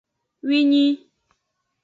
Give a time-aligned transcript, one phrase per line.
[0.47, 0.87] Winyi.